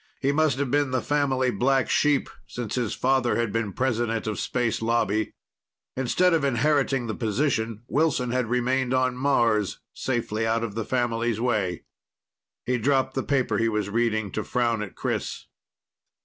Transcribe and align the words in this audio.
He 0.19 0.31
must 0.31 0.57
have 0.57 0.71
been 0.71 0.89
the 0.89 0.99
family 0.99 1.51
black 1.51 1.87
sheep, 1.87 2.27
since 2.47 2.73
his 2.73 2.95
father 2.95 3.35
had 3.35 3.51
been 3.53 3.71
president 3.71 4.25
of 4.25 4.39
Space 4.39 4.81
Lobby. 4.81 5.35
Instead 5.95 6.33
of 6.33 6.43
inheriting 6.43 7.05
the 7.05 7.13
position, 7.13 7.83
Wilson 7.87 8.31
had 8.31 8.47
remained 8.49 8.95
on 8.95 9.15
Mars, 9.15 9.79
safely 9.93 10.43
out 10.47 10.63
of 10.63 10.73
the 10.73 10.85
family's 10.85 11.39
way. 11.39 11.83
He 12.65 12.79
dropped 12.79 13.13
the 13.13 13.21
paper 13.21 13.59
he 13.59 13.69
was 13.69 13.91
reading 13.91 14.31
to 14.31 14.43
frown 14.43 14.81
at 14.81 14.95
Chris. 14.95 15.45